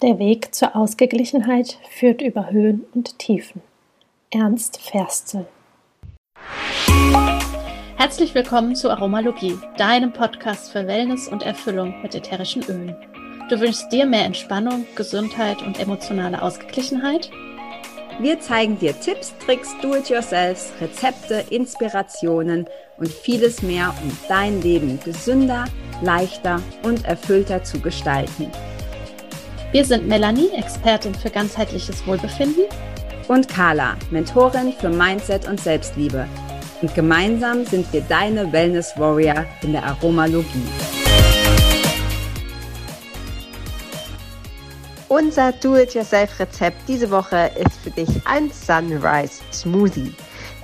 [0.00, 3.62] Der Weg zur Ausgeglichenheit führt über Höhen und Tiefen.
[4.30, 5.48] Ernst Ferstel.
[7.96, 12.94] Herzlich willkommen zu Aromalogie, deinem Podcast für Wellness und Erfüllung mit ätherischen Ölen.
[13.50, 17.28] Du wünschst dir mehr Entspannung, Gesundheit und emotionale Ausgeglichenheit?
[18.20, 22.68] Wir zeigen dir Tipps, Tricks, Do-it-yourselfs, Rezepte, Inspirationen
[22.98, 25.64] und vieles mehr, um dein Leben gesünder,
[26.02, 28.48] leichter und erfüllter zu gestalten.
[29.70, 32.64] Wir sind Melanie, Expertin für ganzheitliches Wohlbefinden.
[33.28, 36.26] Und Carla, Mentorin für Mindset und Selbstliebe.
[36.80, 40.66] Und gemeinsam sind wir deine Wellness Warrior in der Aromalogie.
[45.08, 50.14] Unser Do-it-yourself-Rezept diese Woche ist für dich ein Sunrise Smoothie.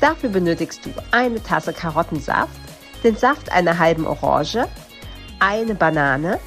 [0.00, 2.56] Dafür benötigst du eine Tasse Karottensaft,
[3.02, 4.66] den Saft einer halben Orange,
[5.40, 6.40] eine Banane,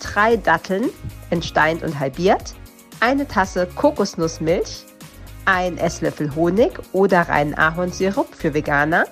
[0.00, 0.90] drei Datteln,
[1.30, 2.54] entsteint und halbiert,
[3.00, 4.84] eine Tasse Kokosnussmilch,
[5.44, 9.06] ein Esslöffel Honig oder reinen Ahornsirup für Veganer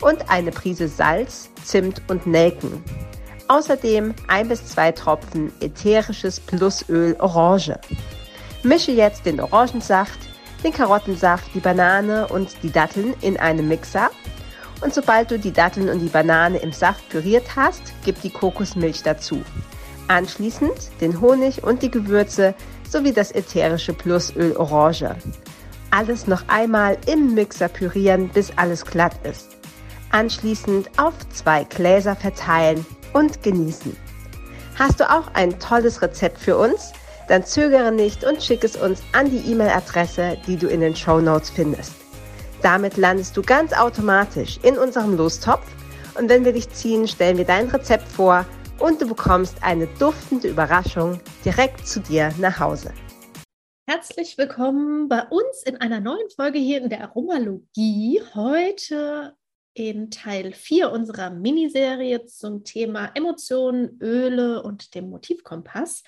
[0.00, 2.82] und eine Prise Salz, Zimt und Nelken.
[3.48, 7.78] Außerdem ein bis zwei Tropfen ätherisches Plusöl Orange.
[8.62, 10.18] Mische jetzt den Orangensaft,
[10.64, 14.10] den Karottensaft, die Banane und die Datteln in einem Mixer
[14.80, 19.02] und sobald du die Datteln und die Banane im Saft püriert hast, gib die Kokosmilch
[19.02, 19.42] dazu.
[20.08, 22.54] Anschließend den Honig und die Gewürze
[22.88, 25.14] sowie das ätherische Plusöl Orange.
[25.90, 29.56] Alles noch einmal im Mixer pürieren, bis alles glatt ist.
[30.10, 33.94] Anschließend auf zwei Gläser verteilen und genießen.
[34.78, 36.92] Hast du auch ein tolles Rezept für uns?
[37.28, 41.20] Dann zögere nicht und schick es uns an die E-Mail-Adresse, die du in den Show
[41.20, 41.92] Notes findest.
[42.62, 45.66] Damit landest du ganz automatisch in unserem Lostopf
[46.18, 48.46] und wenn wir dich ziehen, stellen wir dein Rezept vor
[48.80, 52.92] und du bekommst eine duftende Überraschung direkt zu dir nach Hause.
[53.88, 58.22] Herzlich willkommen bei uns in einer neuen Folge hier in der Aromalogie.
[58.34, 59.34] Heute
[59.74, 66.02] in Teil 4 unserer Miniserie zum Thema Emotionen, Öle und dem Motivkompass.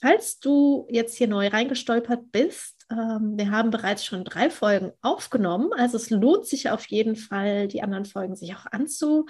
[0.00, 5.70] Falls du jetzt hier neu reingestolpert bist, ähm, wir haben bereits schon drei Folgen aufgenommen.
[5.76, 9.24] Also es lohnt sich auf jeden Fall, die anderen Folgen sich auch anzuhören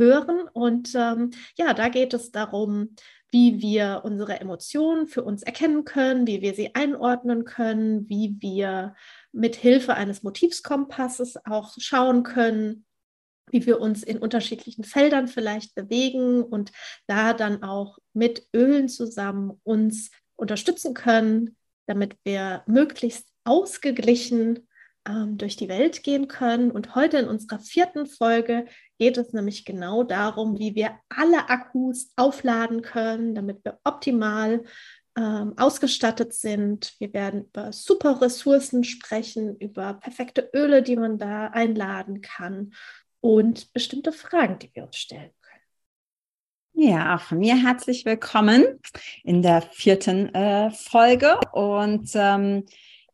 [0.00, 0.48] hören.
[0.52, 2.96] Und ähm, ja, da geht es darum,
[3.30, 8.96] wie wir unsere Emotionen für uns erkennen können, wie wir sie einordnen können, wie wir
[9.30, 12.86] mit Hilfe eines Motivskompasses auch schauen können,
[13.50, 16.72] wie wir uns in unterschiedlichen Feldern vielleicht bewegen und
[17.06, 21.56] da dann auch mit Ölen zusammen uns unterstützen können,
[21.86, 24.68] damit wir möglichst ausgeglichen
[25.06, 26.70] ähm, durch die Welt gehen können.
[26.70, 28.66] Und heute in unserer vierten Folge
[28.98, 34.64] geht es nämlich genau darum, wie wir alle Akkus aufladen können, damit wir optimal
[35.16, 36.94] ähm, ausgestattet sind.
[36.98, 42.72] Wir werden über super Ressourcen sprechen, über perfekte Öle, die man da einladen kann
[43.20, 45.40] und bestimmte Fragen, die wir uns stellen können.
[46.72, 48.80] Ja, auch von mir herzlich willkommen
[49.24, 51.38] in der vierten äh, Folge.
[51.52, 52.64] Und ähm,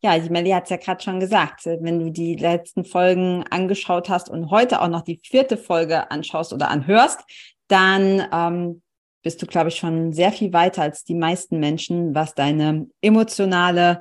[0.06, 3.44] ja, die Melli hat es ja gerade schon gesagt, äh, wenn du die letzten Folgen
[3.50, 7.20] angeschaut hast und heute auch noch die vierte Folge anschaust oder anhörst,
[7.68, 8.82] dann ähm,
[9.22, 13.98] bist du, glaube ich, schon sehr viel weiter als die meisten Menschen, was deine emotionale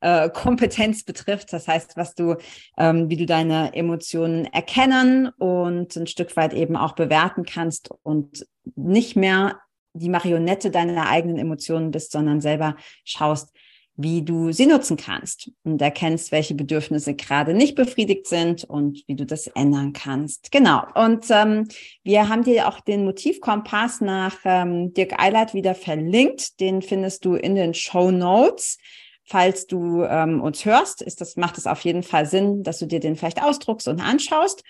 [0.00, 1.52] äh, Kompetenz betrifft.
[1.52, 2.36] Das heißt, was du,
[2.76, 8.46] ähm, wie du deine Emotionen erkennen und ein Stück weit eben auch bewerten kannst und
[8.76, 9.58] nicht mehr
[9.94, 13.52] die Marionette deiner eigenen Emotionen bist, sondern selber schaust,
[14.00, 19.16] wie du sie nutzen kannst und erkennst, welche Bedürfnisse gerade nicht befriedigt sind und wie
[19.16, 20.52] du das ändern kannst.
[20.52, 20.84] Genau.
[20.94, 21.66] Und ähm,
[22.04, 26.60] wir haben dir auch den Motivkompass nach ähm, Dirk Eilert wieder verlinkt.
[26.60, 28.78] Den findest du in den Show Notes.
[29.24, 32.86] Falls du ähm, uns hörst, ist das, macht es auf jeden Fall Sinn, dass du
[32.86, 34.62] dir den vielleicht ausdruckst und anschaust.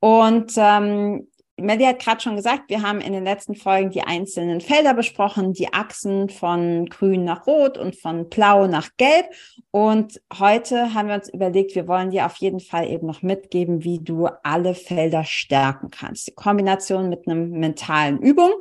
[0.00, 4.60] Und ähm, Melly hat gerade schon gesagt, wir haben in den letzten Folgen die einzelnen
[4.60, 9.26] Felder besprochen, die Achsen von grün nach rot und von blau nach gelb.
[9.70, 13.84] Und heute haben wir uns überlegt, wir wollen dir auf jeden Fall eben noch mitgeben,
[13.84, 16.26] wie du alle Felder stärken kannst.
[16.26, 18.52] Die Kombination mit einem mentalen Übung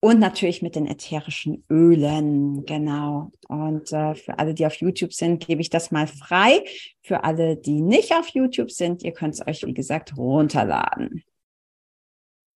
[0.00, 3.32] und natürlich mit den ätherischen Ölen, genau.
[3.48, 6.62] Und äh, für alle, die auf YouTube sind, gebe ich das mal frei.
[7.00, 11.24] Für alle, die nicht auf YouTube sind, ihr könnt es euch, wie gesagt, runterladen.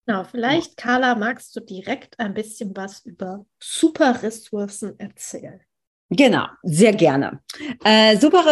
[0.09, 5.61] Genau, vielleicht, Carla, magst du direkt ein bisschen was über Superressourcen erzählen?
[6.09, 7.43] Genau, sehr gerne.
[7.85, 8.43] Äh, super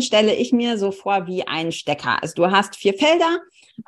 [0.00, 2.20] stelle ich mir so vor wie ein Stecker.
[2.20, 3.38] Also du hast vier Felder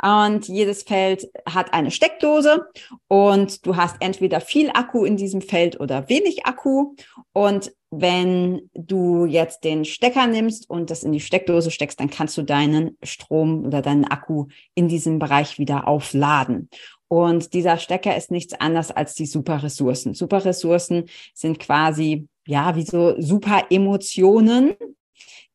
[0.00, 2.68] und jedes Feld hat eine Steckdose
[3.08, 6.94] und du hast entweder viel Akku in diesem Feld oder wenig Akku.
[7.32, 12.36] Und wenn du jetzt den Stecker nimmst und das in die Steckdose steckst, dann kannst
[12.36, 16.68] du deinen Strom oder deinen Akku in diesem Bereich wieder aufladen.
[17.08, 20.14] Und dieser Stecker ist nichts anderes als die Superressourcen.
[20.14, 21.04] Superressourcen
[21.34, 24.74] sind quasi, ja, wie so super Emotionen,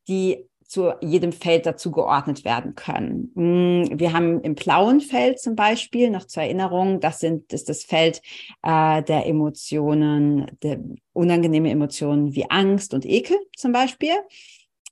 [0.08, 3.30] die zu jedem Feld dazu geordnet werden können.
[3.34, 7.84] Hm, wir haben im blauen Feld zum Beispiel, noch zur Erinnerung, das sind, ist das
[7.84, 8.22] Feld
[8.62, 10.80] äh, der Emotionen, der
[11.12, 14.14] unangenehme Emotionen wie Angst und Ekel zum Beispiel.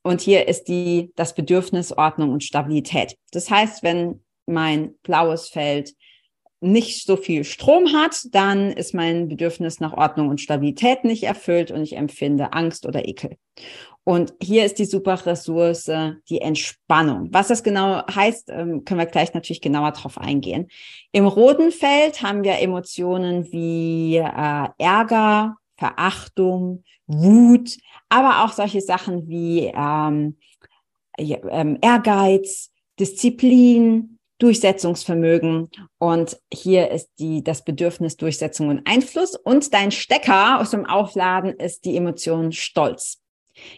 [0.03, 3.17] Und hier ist die, das Bedürfnis Ordnung und Stabilität.
[3.33, 5.95] Das heißt, wenn mein blaues Feld
[6.61, 11.71] nicht so viel Strom hat, dann ist mein Bedürfnis nach Ordnung und Stabilität nicht erfüllt
[11.71, 13.37] und ich empfinde Angst oder Ekel.
[14.05, 15.91] Und hier ist die super Ressource
[16.29, 17.29] die Entspannung.
[17.33, 20.69] Was das genau heißt, ähm, können wir gleich natürlich genauer drauf eingehen.
[21.13, 27.77] Im roten Feld haben wir Emotionen wie äh, Ärger, Verachtung, Wut,
[28.09, 30.39] aber auch solche Sachen wie ähm,
[31.19, 35.71] ähm Ehrgeiz, Disziplin, Durchsetzungsvermögen.
[35.99, 39.37] Und hier ist die, das Bedürfnis Durchsetzung und Einfluss.
[39.37, 43.21] Und dein Stecker aus dem Aufladen ist die Emotion Stolz.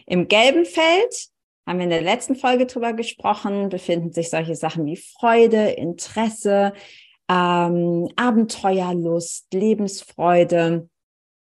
[0.07, 1.27] Im gelben Feld
[1.65, 6.73] haben wir in der letzten Folge drüber gesprochen, befinden sich solche Sachen wie Freude, Interesse,
[7.29, 10.89] ähm, Abenteuerlust, Lebensfreude,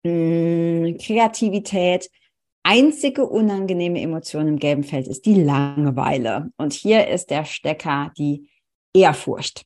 [0.04, 2.10] mh, mm, Kreativität.
[2.62, 6.50] Einzige unangenehme Emotion im gelben Feld ist die Langeweile.
[6.56, 8.49] Und hier ist der Stecker die
[8.94, 9.64] Ehrfurcht.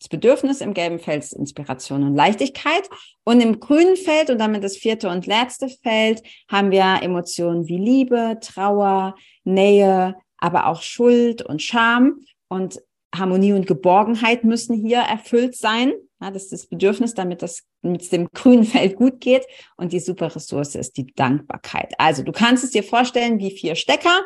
[0.00, 2.88] Das Bedürfnis im gelben Feld ist Inspiration und Leichtigkeit.
[3.24, 7.76] Und im grünen Feld und damit das vierte und letzte Feld haben wir Emotionen wie
[7.76, 9.14] Liebe, Trauer,
[9.44, 12.20] Nähe, aber auch Schuld und Scham.
[12.48, 12.80] Und
[13.14, 15.92] Harmonie und Geborgenheit müssen hier erfüllt sein.
[16.22, 19.44] Ja, das ist das Bedürfnis, damit das mit dem grünen Feld gut geht.
[19.76, 21.92] Und die super Ressource ist die Dankbarkeit.
[21.98, 24.22] Also du kannst es dir vorstellen wie vier Stecker.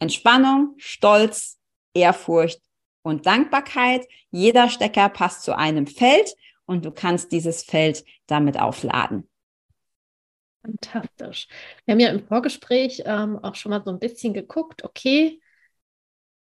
[0.00, 1.58] Entspannung, Stolz,
[1.94, 2.60] Ehrfurcht
[3.06, 4.04] und Dankbarkeit.
[4.32, 6.34] Jeder Stecker passt zu einem Feld
[6.66, 9.28] und du kannst dieses Feld damit aufladen.
[10.62, 11.46] Fantastisch.
[11.84, 15.40] Wir haben ja im Vorgespräch ähm, auch schon mal so ein bisschen geguckt, okay,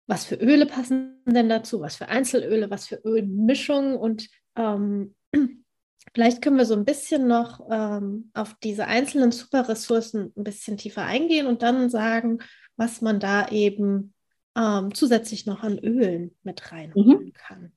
[0.07, 5.17] was für Öle passen denn dazu, was für Einzelöle, was für Ölmischungen und ähm,
[6.15, 11.03] vielleicht können wir so ein bisschen noch ähm, auf diese einzelnen Superressourcen ein bisschen tiefer
[11.03, 12.39] eingehen und dann sagen,
[12.77, 14.15] was man da eben
[14.57, 17.33] ähm, zusätzlich noch an Ölen mit reinholen mhm.
[17.33, 17.73] kann.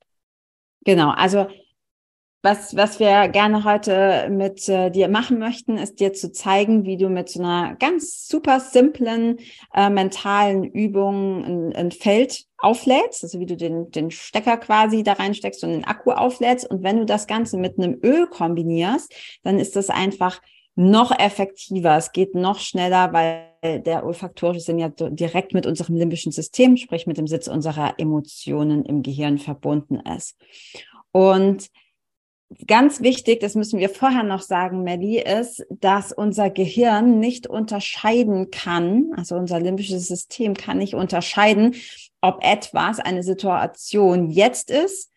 [0.84, 1.46] Genau, also
[2.42, 6.96] was, was wir gerne heute mit äh, dir machen möchten, ist dir zu zeigen, wie
[6.96, 9.38] du mit so einer ganz super simplen
[9.74, 15.14] äh, mentalen Übung ein, ein Feld auflädst, also wie du den, den Stecker quasi da
[15.14, 16.70] reinsteckst und den Akku auflädst.
[16.70, 19.12] Und wenn du das Ganze mit einem Öl kombinierst,
[19.42, 20.40] dann ist das einfach
[20.76, 26.32] noch effektiver, es geht noch schneller, weil der olfaktorische Sinn ja direkt mit unserem limbischen
[26.32, 30.36] System, sprich mit dem Sitz unserer Emotionen im Gehirn verbunden ist.
[31.12, 31.68] Und
[32.66, 38.50] ganz wichtig, das müssen wir vorher noch sagen, Melly, ist, dass unser Gehirn nicht unterscheiden
[38.50, 41.74] kann, also unser limbisches System kann nicht unterscheiden,
[42.20, 45.10] ob etwas, eine Situation jetzt ist,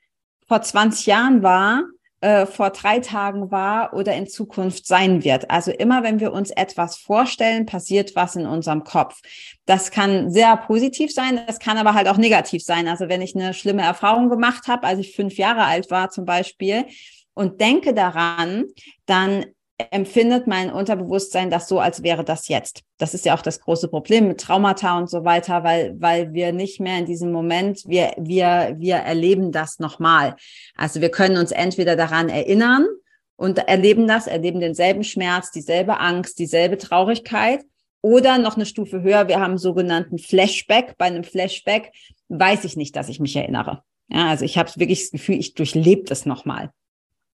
[0.48, 1.84] vor 20 Jahren war
[2.24, 5.52] äh, vor drei Tagen war oder in Zukunft sein wird.
[5.52, 9.20] Also immer, wenn wir uns etwas vorstellen, passiert was in unserem Kopf.
[9.66, 12.88] Das kann sehr positiv sein, das kann aber halt auch negativ sein.
[12.88, 16.24] Also wenn ich eine schlimme Erfahrung gemacht habe, als ich fünf Jahre alt war zum
[16.24, 16.86] Beispiel,
[17.34, 18.66] und denke daran,
[19.06, 19.46] dann
[19.78, 22.84] empfindet mein Unterbewusstsein das so, als wäre das jetzt.
[22.98, 26.52] Das ist ja auch das große Problem mit Traumata und so weiter, weil, weil wir
[26.52, 30.36] nicht mehr in diesem Moment, wir, wir, wir erleben das nochmal.
[30.76, 32.88] Also wir können uns entweder daran erinnern
[33.36, 37.64] und erleben das, erleben denselben Schmerz, dieselbe Angst, dieselbe Traurigkeit
[38.02, 40.96] oder noch eine Stufe höher, wir haben sogenannten Flashback.
[40.98, 41.92] Bei einem Flashback
[42.30, 43.82] weiß ich nicht, dass ich mich erinnere.
[44.10, 46.72] Ja, also ich habe wirklich das Gefühl, ich durchlebe das nochmal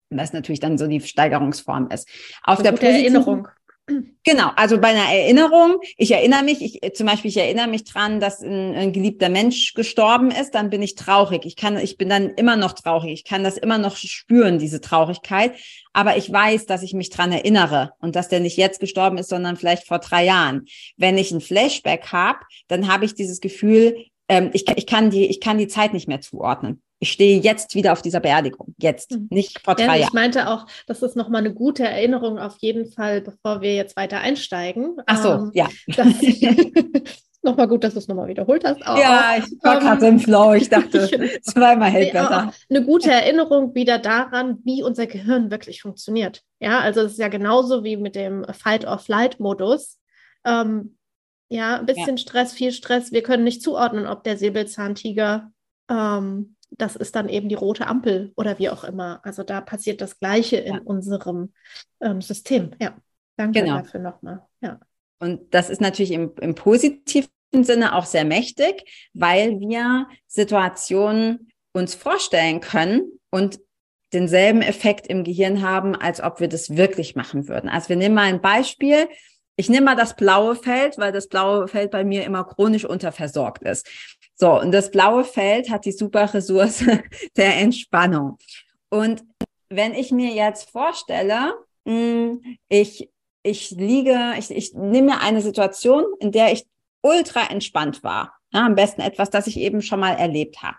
[0.10, 2.08] was natürlich dann so die Steigerungsform ist.
[2.44, 3.48] Auf der Erinnerung.
[4.24, 8.20] Genau, also bei einer Erinnerung, ich erinnere mich, ich zum Beispiel, ich erinnere mich dran,
[8.20, 11.46] dass ein, ein, geliebter Mensch gestorben ist, dann bin ich traurig.
[11.46, 13.12] Ich kann, ich bin dann immer noch traurig.
[13.14, 15.54] Ich kann das immer noch spüren, diese Traurigkeit.
[15.94, 19.30] Aber ich weiß, dass ich mich dran erinnere und dass der nicht jetzt gestorben ist,
[19.30, 20.66] sondern vielleicht vor drei Jahren.
[20.98, 25.26] Wenn ich ein Flashback habe, dann habe ich dieses Gefühl, ähm, ich, ich kann die,
[25.26, 26.82] ich kann die Zeit nicht mehr zuordnen.
[27.00, 28.76] Ich stehe jetzt wieder auf dieser Beerdigung.
[28.78, 29.28] Jetzt, mhm.
[29.30, 30.10] nicht vor drei ja, ich Jahren.
[30.10, 33.96] Ich meinte auch, das ist nochmal eine gute Erinnerung auf jeden Fall, bevor wir jetzt
[33.96, 34.98] weiter einsteigen.
[35.06, 35.68] Ach so, ähm, ja.
[37.42, 38.86] nochmal gut, dass du es nochmal wiederholt hast.
[38.86, 40.54] Auch, ja, ich war ähm, gerade im Flow.
[40.54, 41.10] Ich dachte,
[41.42, 42.52] zweimal hält besser.
[42.70, 46.42] Eine gute Erinnerung wieder daran, wie unser Gehirn wirklich funktioniert.
[46.60, 50.00] Ja, also es ist ja genauso wie mit dem Fight-or-Flight-Modus.
[50.46, 50.98] Ähm,
[51.50, 52.18] ja, ein bisschen ja.
[52.18, 53.12] Stress, viel Stress.
[53.12, 55.52] Wir können nicht zuordnen, ob der Säbelzahntiger
[55.90, 59.20] ähm, das ist dann eben die rote Ampel oder wie auch immer.
[59.24, 60.82] Also da passiert das Gleiche in ja.
[60.84, 61.54] unserem
[62.02, 62.72] ähm, System.
[62.80, 62.98] Ja,
[63.38, 63.78] danke genau.
[63.78, 64.46] dafür nochmal.
[64.62, 64.80] Ja.
[65.20, 71.96] Und das ist natürlich im, im positiven Sinne auch sehr mächtig, weil wir Situationen uns
[71.96, 73.60] vorstellen können und
[74.14, 77.70] denselben Effekt im Gehirn haben, als ob wir das wirklich machen würden.
[77.70, 79.08] Also wir nehmen mal ein Beispiel.
[79.60, 83.62] Ich nehme mal das blaue Feld, weil das blaue Feld bei mir immer chronisch unterversorgt
[83.64, 83.86] ist.
[84.36, 86.86] So, und das blaue Feld hat die super Ressource
[87.36, 88.38] der Entspannung.
[88.88, 89.26] Und
[89.68, 93.10] wenn ich mir jetzt vorstelle, hm, ich,
[93.44, 96.66] ich liege, ich, ich nehme mir eine Situation, in der ich
[97.02, 98.36] ultra entspannt war.
[98.54, 100.78] Ja, am besten etwas, das ich eben schon mal erlebt habe.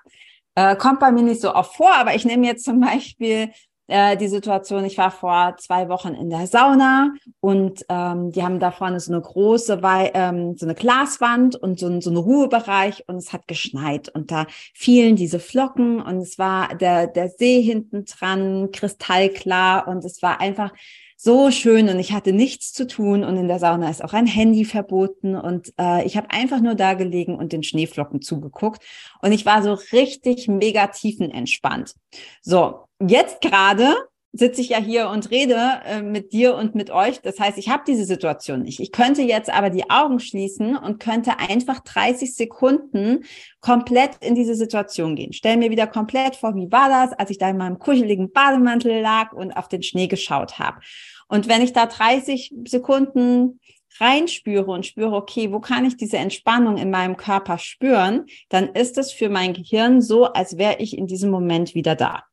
[0.55, 3.51] Äh, kommt bei mir nicht so oft vor, aber ich nehme jetzt zum Beispiel
[3.91, 8.61] äh, die Situation, ich war vor zwei Wochen in der Sauna und ähm, die haben
[8.61, 9.81] da vorne so eine große,
[10.15, 14.31] ähm, so eine Glaswand und so, ein, so einen Ruhebereich und es hat geschneit und
[14.31, 20.23] da fielen diese Flocken und es war der, der See hinten dran, kristallklar und es
[20.23, 20.73] war einfach
[21.23, 24.27] so schön und ich hatte nichts zu tun und in der Sauna ist auch ein
[24.27, 28.83] Handy verboten und äh, ich habe einfach nur da gelegen und den Schneeflocken zugeguckt
[29.21, 31.95] und ich war so richtig mega tiefenentspannt.
[32.41, 33.95] So, jetzt gerade
[34.33, 37.21] sitze ich ja hier und rede äh, mit dir und mit euch.
[37.21, 38.79] Das heißt, ich habe diese Situation nicht.
[38.79, 43.25] Ich könnte jetzt aber die Augen schließen und könnte einfach 30 Sekunden
[43.61, 45.33] komplett in diese Situation gehen.
[45.33, 49.01] Stell mir wieder komplett vor, wie war das, als ich da in meinem kuscheligen Bademantel
[49.01, 50.81] lag und auf den Schnee geschaut habe.
[51.29, 53.61] Und wenn ich da 30 Sekunden
[53.99, 58.97] reinspüre und spüre, okay, wo kann ich diese Entspannung in meinem Körper spüren, dann ist
[58.97, 62.25] es für mein Gehirn so, als wäre ich in diesem Moment wieder da.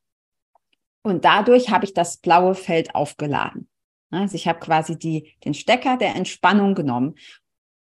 [1.03, 3.69] Und dadurch habe ich das blaue Feld aufgeladen.
[4.11, 7.15] Also ich habe quasi die, den Stecker der Entspannung genommen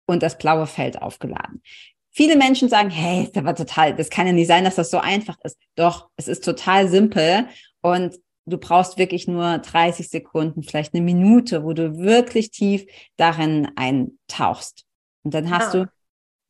[0.06, 1.62] und das blaue Feld aufgeladen.
[2.10, 4.98] Viele Menschen sagen, hey, das war total, das kann ja nicht sein, dass das so
[4.98, 5.58] einfach ist.
[5.74, 7.48] Doch, es ist total simpel
[7.82, 8.16] und
[8.46, 14.84] du brauchst wirklich nur 30 Sekunden, vielleicht eine Minute, wo du wirklich tief darin eintauchst.
[15.22, 15.84] Und dann hast ja.
[15.84, 15.90] du,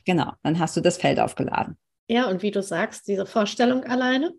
[0.04, 1.78] genau, dann hast du das Feld aufgeladen.
[2.08, 4.34] Ja, und wie du sagst, diese Vorstellung alleine.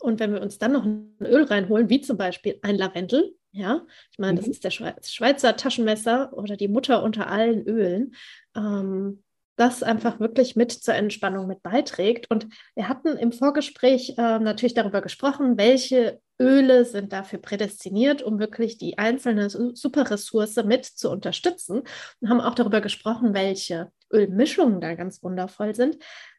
[0.00, 3.82] Und wenn wir uns dann noch ein Öl reinholen, wie zum Beispiel ein Lavendel, ja,
[4.10, 4.52] ich meine, das mhm.
[4.52, 8.14] ist der Schweizer Taschenmesser oder die Mutter unter allen Ölen,
[8.54, 9.22] ähm,
[9.56, 12.30] das einfach wirklich mit zur Entspannung mit beiträgt.
[12.30, 18.38] Und wir hatten im Vorgespräch äh, natürlich darüber gesprochen, welche Öle sind dafür prädestiniert, um
[18.38, 21.82] wirklich die einzelne Superressource mit zu unterstützen.
[22.20, 25.96] Und haben auch darüber gesprochen, welche Ölmischungen da ganz wundervoll sind.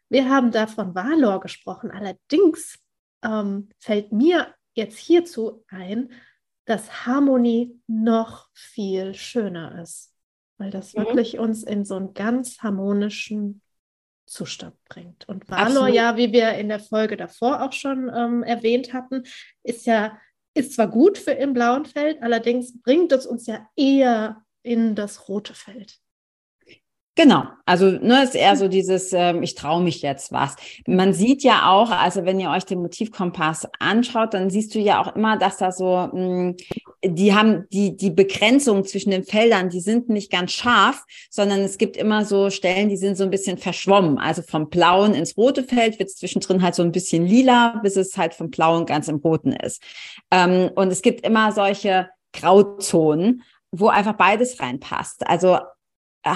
[0.10, 1.92] Wir haben da von Valor gesprochen.
[1.92, 2.80] Allerdings
[3.24, 6.12] ähm, fällt mir jetzt hierzu ein,
[6.66, 10.14] dass Harmonie noch viel schöner ist,
[10.58, 11.00] weil das mhm.
[11.00, 13.62] wirklich uns in so einen ganz harmonischen
[14.26, 15.28] Zustand bringt.
[15.28, 15.94] Und Valor, Absolut.
[15.94, 19.24] ja, wie wir in der Folge davor auch schon ähm, erwähnt hatten,
[19.64, 20.20] ist ja,
[20.54, 25.30] ist zwar gut für im blauen Feld, allerdings bringt es uns ja eher in das
[25.30, 26.00] rote Feld.
[27.18, 30.56] Genau, also ne, ist eher so dieses, ähm, ich traue mich jetzt was.
[30.86, 35.02] Man sieht ja auch, also wenn ihr euch den Motivkompass anschaut, dann siehst du ja
[35.02, 36.56] auch immer, dass da so, mh, hm,
[37.04, 41.80] die haben die, die Begrenzung zwischen den Feldern, die sind nicht ganz scharf, sondern es
[41.80, 44.20] gibt immer so Stellen, die sind so ein bisschen verschwommen.
[44.20, 47.96] Also vom blauen ins rote Feld wird es zwischendrin halt so ein bisschen lila, bis
[47.96, 49.82] es halt vom blauen ganz im roten ist.
[50.30, 55.26] Ähm, und es gibt immer solche Grauzonen, wo einfach beides reinpasst.
[55.26, 55.58] Also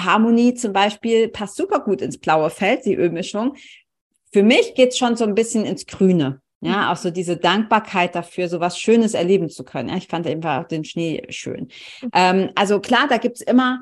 [0.04, 3.56] Harmonie zum Beispiel passt super gut ins blaue Feld, die Ölmischung.
[4.32, 6.40] Für mich geht's schon so ein bisschen ins Grüne.
[6.60, 6.88] Ja, mhm.
[6.90, 9.88] auch so diese Dankbarkeit dafür, so was Schönes erleben zu können.
[9.88, 11.68] Ja, ich fand einfach den Schnee schön.
[12.02, 12.10] Mhm.
[12.14, 13.80] Ähm, also klar, da gibt's immer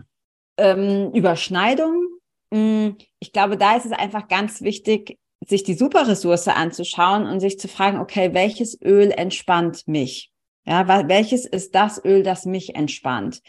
[0.56, 2.08] ähm, Überschneidungen.
[2.50, 7.58] Mm, ich glaube, da ist es einfach ganz wichtig, sich die Superressource anzuschauen und sich
[7.58, 10.30] zu fragen, okay, welches Öl entspannt mich?
[10.66, 13.40] Ja, welches ist das Öl, das mich entspannt?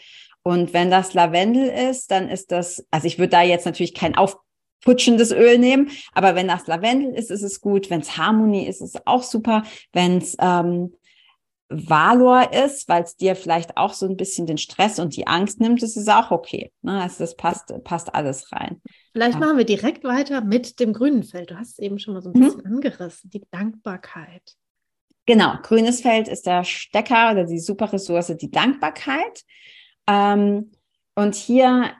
[0.42, 4.16] Und wenn das Lavendel ist, dann ist das, also ich würde da jetzt natürlich kein
[4.16, 7.90] aufputschendes Öl nehmen, aber wenn das Lavendel ist, ist es gut.
[7.90, 9.62] Wenn es Harmonie ist, ist es auch super.
[9.92, 10.92] Wenn es ähm,
[11.72, 15.60] Valor ist, weil es dir vielleicht auch so ein bisschen den Stress und die Angst
[15.60, 16.70] nimmt, ist es auch okay.
[16.82, 17.00] Ne?
[17.00, 18.80] Also das passt, passt alles rein.
[19.12, 19.40] Vielleicht ja.
[19.40, 21.50] machen wir direkt weiter mit dem grünen Feld.
[21.50, 22.44] Du hast es eben schon mal so ein mhm.
[22.44, 22.74] bisschen mhm.
[22.76, 24.42] angerissen, die Dankbarkeit.
[25.24, 29.44] Genau, grünes Feld ist der Stecker oder die super Ressource, die Dankbarkeit.
[30.06, 30.72] Ähm,
[31.14, 31.92] und hier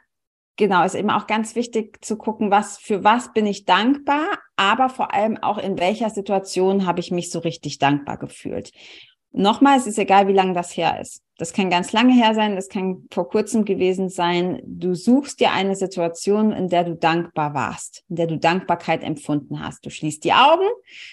[0.56, 4.88] genau, ist eben auch ganz wichtig zu gucken, was, für was bin ich dankbar, aber
[4.88, 8.73] vor allem auch in welcher Situation habe ich mich so richtig dankbar gefühlt.
[9.35, 11.23] Nochmal, es ist egal, wie lange das her ist.
[11.38, 14.61] Das kann ganz lange her sein, das kann vor kurzem gewesen sein.
[14.64, 19.64] Du suchst dir eine Situation, in der du dankbar warst, in der du Dankbarkeit empfunden
[19.64, 19.85] hast.
[19.87, 20.68] Du schließt die Augen,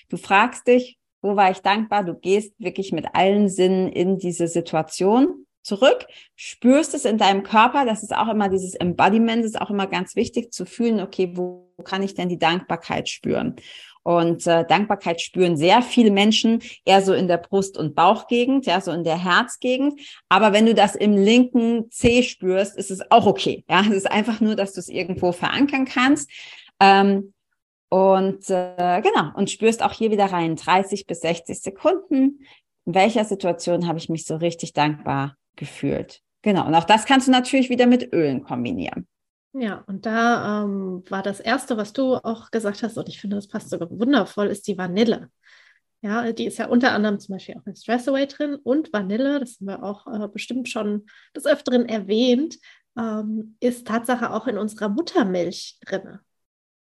[0.10, 2.04] du fragst dich, wo war ich dankbar?
[2.04, 7.86] Du gehst wirklich mit allen Sinnen in diese Situation zurück, spürst es in deinem Körper.
[7.86, 11.74] Das ist auch immer dieses Embodiment, ist auch immer ganz wichtig zu fühlen, okay, wo
[11.84, 13.56] kann ich denn die Dankbarkeit spüren?
[14.04, 18.82] Und äh, Dankbarkeit spüren sehr viele Menschen eher so in der Brust- und Bauchgegend, ja,
[18.82, 20.00] so in der Herzgegend.
[20.30, 23.66] Aber wenn du das im linken C spürst, ist es auch okay.
[23.70, 26.30] Ja, es ist einfach nur, dass du es irgendwo verankern kannst.
[26.80, 27.34] Ähm,
[27.90, 32.46] und äh, genau, und spürst auch hier wieder rein, 30 bis 60 Sekunden.
[32.86, 36.22] In welcher Situation habe ich mich so richtig dankbar gefühlt?
[36.42, 39.08] Genau, und auch das kannst du natürlich wieder mit Ölen kombinieren.
[39.54, 43.36] Ja, und da ähm, war das Erste, was du auch gesagt hast, und ich finde,
[43.36, 45.30] das passt sogar wundervoll, ist die Vanille.
[46.02, 49.40] Ja, die ist ja unter anderem zum Beispiel auch in Stress Away drin und Vanille,
[49.40, 52.58] das haben wir auch äh, bestimmt schon des Öfteren erwähnt,
[52.98, 56.20] ähm, ist Tatsache auch in unserer Muttermilch drin.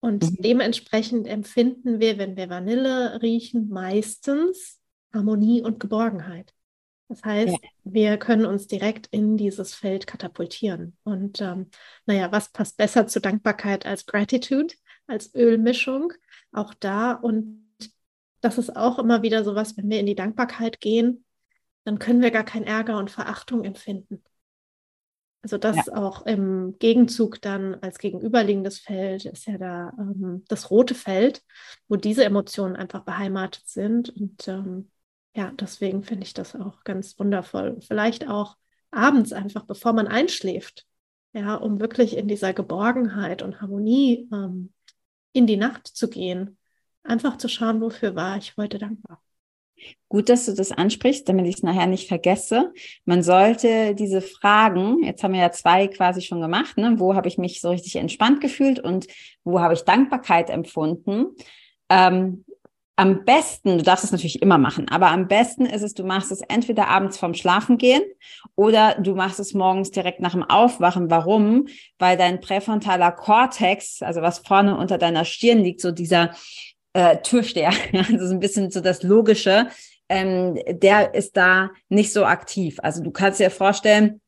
[0.01, 0.37] Und mhm.
[0.39, 4.79] dementsprechend empfinden wir, wenn wir Vanille riechen, meistens
[5.13, 6.53] Harmonie und Geborgenheit.
[7.09, 7.69] Das heißt, ja.
[7.83, 10.95] wir können uns direkt in dieses Feld katapultieren.
[11.03, 11.71] Und ähm,
[12.05, 14.75] naja, was passt besser zu Dankbarkeit als Gratitude,
[15.07, 16.13] als Ölmischung?
[16.51, 17.13] Auch da.
[17.13, 17.67] Und
[18.41, 21.25] das ist auch immer wieder so was, wenn wir in die Dankbarkeit gehen,
[21.83, 24.23] dann können wir gar kein Ärger und Verachtung empfinden.
[25.41, 25.95] Also das ja.
[25.95, 31.43] auch im Gegenzug dann als gegenüberliegendes Feld ist ja da ähm, das rote Feld,
[31.87, 34.09] wo diese Emotionen einfach beheimatet sind.
[34.09, 34.91] Und ähm,
[35.39, 37.77] ja, deswegen finde ich das auch ganz wundervoll.
[37.79, 38.57] Vielleicht auch
[38.91, 40.85] abends einfach, bevor man einschläft,
[41.31, 44.73] ja, um wirklich in dieser Geborgenheit und Harmonie ähm,
[45.31, 46.57] in die Nacht zu gehen.
[47.03, 49.21] Einfach zu schauen, wofür war ich heute dankbar.
[50.09, 52.73] Gut, dass du das ansprichst, damit ich es nachher nicht vergesse.
[53.05, 56.95] Man sollte diese Fragen, jetzt haben wir ja zwei quasi schon gemacht, ne?
[56.97, 59.07] wo habe ich mich so richtig entspannt gefühlt und
[59.45, 61.27] wo habe ich Dankbarkeit empfunden,
[61.87, 62.43] ähm,
[62.99, 66.33] am besten, du darfst es natürlich immer machen, aber am besten ist es, du machst
[66.33, 68.01] es entweder abends vorm Schlafengehen
[68.55, 71.09] oder du machst es morgens direkt nach dem Aufwachen.
[71.09, 71.69] Warum?
[71.97, 76.35] Weil dein präfrontaler Kortex, also was vorne unter deiner Stirn liegt, so dieser
[76.91, 79.69] äh, Türsteher, also so ein bisschen so das Logische,
[80.09, 82.79] ähm, der ist da nicht so aktiv.
[82.83, 84.19] Also du kannst dir vorstellen,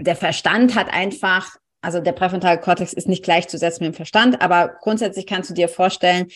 [0.00, 4.76] der Verstand hat einfach also der präfrontale Kortex ist nicht gleichzusetzen mit dem Verstand, aber
[4.80, 6.28] grundsätzlich kannst du dir vorstellen,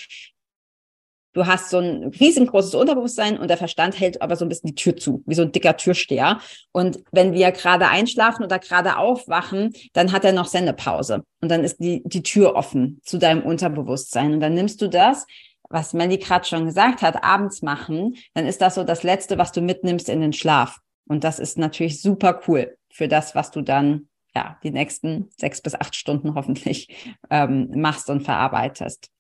[1.35, 4.75] Du hast so ein riesengroßes Unterbewusstsein und der Verstand hält aber so ein bisschen die
[4.75, 6.41] Tür zu, wie so ein dicker Türsteher.
[6.73, 11.23] Und wenn wir gerade einschlafen oder gerade aufwachen, dann hat er noch Sendepause.
[11.41, 14.33] Und dann ist die, die Tür offen zu deinem Unterbewusstsein.
[14.33, 15.27] Und dann nimmst du das,
[15.69, 19.53] was Melly gerade schon gesagt hat, abends machen, dann ist das so das Letzte, was
[19.53, 20.79] du mitnimmst in den Schlaf.
[21.07, 25.61] Und das ist natürlich super cool für das, was du dann ja die nächsten sechs
[25.61, 26.88] bis acht Stunden hoffentlich
[27.31, 29.11] ähm, machst und verarbeitest.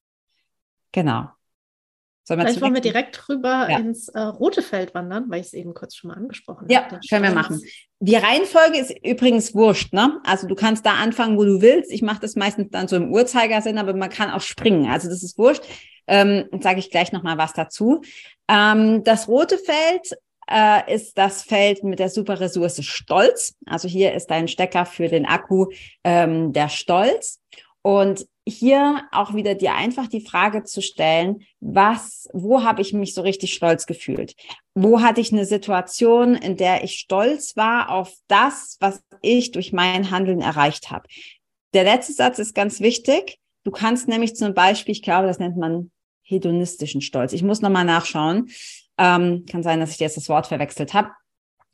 [0.92, 1.28] Genau.
[2.28, 3.78] Sollen wir Vielleicht wollen wir direkt rüber ja.
[3.78, 6.96] ins äh, rote Feld wandern, weil ich es eben kurz schon mal angesprochen ja, habe.
[6.96, 7.62] Ja, können wir machen.
[8.00, 10.20] Die Reihenfolge ist übrigens wurscht, ne?
[10.24, 11.90] Also du kannst da anfangen, wo du willst.
[11.90, 14.90] Ich mache das meistens dann so im Uhrzeigersinn, aber man kann auch springen.
[14.90, 15.62] Also das ist wurscht.
[16.06, 18.02] Ähm, sage ich gleich nochmal was dazu.
[18.46, 20.12] Ähm, das rote Feld
[20.50, 23.54] äh, ist das Feld mit der super Ressource Stolz.
[23.64, 25.68] Also hier ist dein Stecker für den Akku
[26.04, 27.40] ähm, der Stolz.
[27.80, 33.14] Und hier auch wieder dir einfach die Frage zu stellen, was, wo habe ich mich
[33.14, 34.34] so richtig stolz gefühlt?
[34.74, 39.72] Wo hatte ich eine Situation, in der ich stolz war auf das, was ich durch
[39.72, 41.08] mein Handeln erreicht habe?
[41.74, 43.38] Der letzte Satz ist ganz wichtig.
[43.64, 45.90] Du kannst nämlich zum Beispiel, ich glaube, das nennt man
[46.22, 47.32] hedonistischen Stolz.
[47.32, 48.48] Ich muss nochmal nachschauen.
[48.98, 51.10] Ähm, kann sein, dass ich jetzt das Wort verwechselt habe.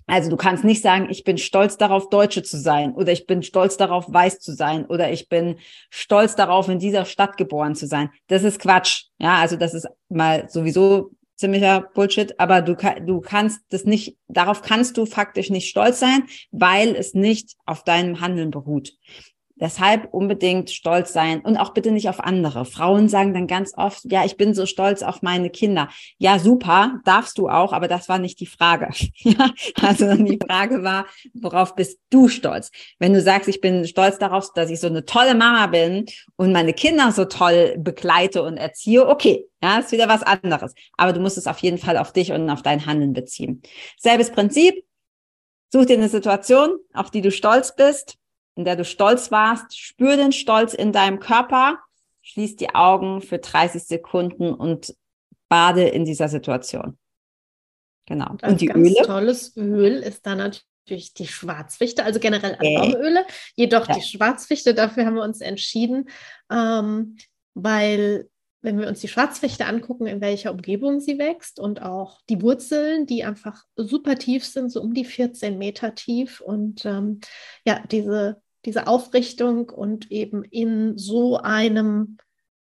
[0.06, 3.42] Also du kannst nicht sagen, ich bin stolz darauf, Deutsche zu sein oder ich bin
[3.42, 5.56] stolz darauf, weiß zu sein oder ich bin
[5.90, 8.10] stolz darauf, in dieser Stadt geboren zu sein.
[8.26, 9.04] Das ist Quatsch.
[9.18, 14.62] Ja, also das ist mal sowieso ziemlicher Bullshit, aber du, du kannst das nicht, darauf
[14.62, 18.92] kannst du faktisch nicht stolz sein, weil es nicht auf deinem Handeln beruht.
[19.56, 22.64] Deshalb unbedingt stolz sein und auch bitte nicht auf andere.
[22.64, 25.88] Frauen sagen dann ganz oft, ja, ich bin so stolz auf meine Kinder.
[26.18, 28.88] Ja, super, darfst du auch, aber das war nicht die Frage.
[29.18, 32.72] ja, also die Frage war, worauf bist du stolz?
[32.98, 36.50] Wenn du sagst, ich bin stolz darauf, dass ich so eine tolle Mama bin und
[36.50, 40.74] meine Kinder so toll begleite und erziehe, okay, ja, ist wieder was anderes.
[40.96, 43.62] Aber du musst es auf jeden Fall auf dich und auf dein Handeln beziehen.
[43.98, 44.84] Selbes Prinzip.
[45.72, 48.16] Such dir eine Situation, auf die du stolz bist
[48.56, 49.78] in der du stolz warst.
[49.78, 51.78] Spür den Stolz in deinem Körper,
[52.22, 54.94] schließ die Augen für 30 Sekunden und
[55.48, 56.98] bade in dieser Situation.
[58.06, 58.30] Genau.
[58.30, 59.06] Und, und die ganz Öle.
[59.06, 63.26] tolles Öl ist dann natürlich die Schwarzfichte, also generell alle Baumöle.
[63.56, 63.94] Jedoch ja.
[63.94, 66.08] die Schwarzfichte, dafür haben wir uns entschieden,
[66.50, 67.16] ähm,
[67.54, 68.28] weil
[68.60, 73.06] wenn wir uns die Schwarzfichte angucken, in welcher Umgebung sie wächst und auch die Wurzeln,
[73.06, 77.20] die einfach super tief sind, so um die 14 Meter tief und ähm,
[77.66, 82.18] ja, diese diese Aufrichtung und eben in so einem,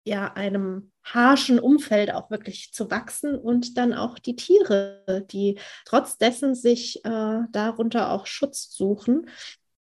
[0.05, 6.19] ja, einem harschen Umfeld auch wirklich zu wachsen und dann auch die Tiere, die trotz
[6.19, 9.29] dessen sich äh, darunter auch Schutz suchen.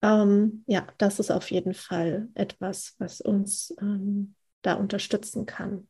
[0.03, 5.87] Ähm, ja, das ist auf jeden Fall etwas, was uns ähm, da unterstützen kann.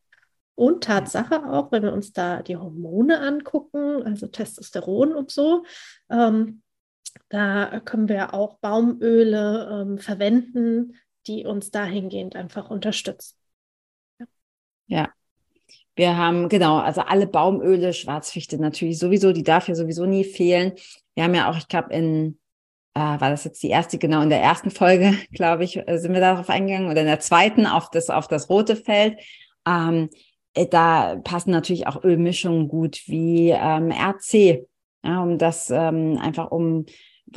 [0.54, 5.64] Und Tatsache auch, wenn wir uns da die Hormone angucken, also Testosteron und so,
[6.10, 6.61] ähm,
[7.28, 10.94] da können wir auch Baumöle ähm, verwenden,
[11.26, 13.36] die uns dahingehend einfach unterstützen.
[14.18, 14.26] Ja.
[14.86, 15.08] ja.
[15.94, 20.72] Wir haben, genau, also alle Baumöle, Schwarzfichte natürlich sowieso, die darf ja sowieso nie fehlen.
[21.14, 22.38] Wir haben ja auch, ich glaube, in,
[22.94, 26.14] äh, war das jetzt die erste, genau, in der ersten Folge, glaube ich, äh, sind
[26.14, 29.18] wir darauf eingegangen oder in der zweiten auf das, auf das rote Feld.
[29.66, 30.08] Ähm,
[30.54, 34.66] äh, da passen natürlich auch Ölmischungen gut wie ähm, RC,
[35.04, 36.86] ja, um das ähm, einfach um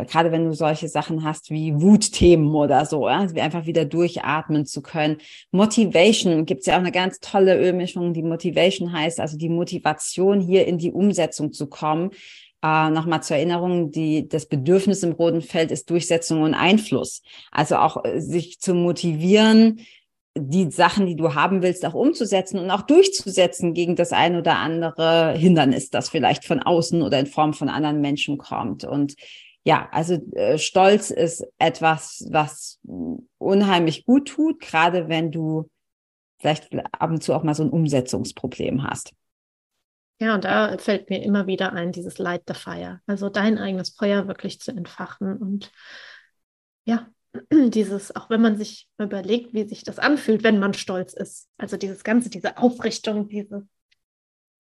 [0.04, 4.66] gerade wenn du solche Sachen hast wie Wutthemen oder so, ja, also einfach wieder durchatmen
[4.66, 5.18] zu können.
[5.52, 10.42] Motivation gibt es ja auch eine ganz tolle Ölmischung, die Motivation heißt, also die Motivation
[10.42, 12.12] hier in die Umsetzung zu kommen.
[12.64, 17.22] Äh, Nochmal zur Erinnerung, die, das Bedürfnis im roten Feld ist Durchsetzung und Einfluss.
[17.52, 19.82] Also auch äh, sich zu motivieren,
[20.38, 24.58] die Sachen, die du haben willst, auch umzusetzen und auch durchzusetzen gegen das ein oder
[24.58, 28.84] andere Hindernis, das vielleicht von außen oder in Form von anderen Menschen kommt.
[28.84, 29.16] Und
[29.64, 32.80] ja, also äh, Stolz ist etwas, was
[33.38, 35.70] unheimlich gut tut, gerade wenn du
[36.40, 39.14] vielleicht ab und zu auch mal so ein Umsetzungsproblem hast.
[40.20, 43.90] Ja, und da fällt mir immer wieder ein, dieses Light the Fire, also dein eigenes
[43.90, 45.72] Feuer wirklich zu entfachen und
[46.86, 47.08] ja,
[47.52, 51.50] dieses, auch wenn man sich überlegt, wie sich das anfühlt, wenn man stolz ist.
[51.58, 53.68] Also dieses Ganze, diese Aufrichtung, diese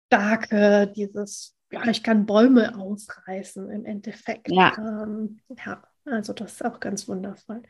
[0.08, 4.50] starke, dieses ja, ich kann Bäume ausreißen im Endeffekt.
[4.50, 4.74] Ja.
[4.78, 7.64] Ähm, ja, also das ist auch ganz wundervoll.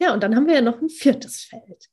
[0.00, 1.88] Ja, und dann haben wir ja noch ein viertes Feld.